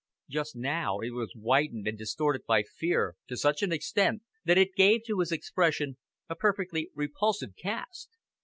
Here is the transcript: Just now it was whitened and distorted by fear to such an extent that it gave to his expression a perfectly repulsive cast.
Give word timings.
Just 0.27 0.55
now 0.55 0.97
it 0.97 1.11
was 1.11 1.31
whitened 1.35 1.87
and 1.87 1.95
distorted 1.95 2.43
by 2.47 2.63
fear 2.63 3.15
to 3.27 3.37
such 3.37 3.61
an 3.61 3.71
extent 3.71 4.23
that 4.45 4.57
it 4.57 4.73
gave 4.73 5.03
to 5.05 5.19
his 5.19 5.31
expression 5.31 5.97
a 6.27 6.33
perfectly 6.35 6.89
repulsive 6.95 7.55
cast. 7.55 8.09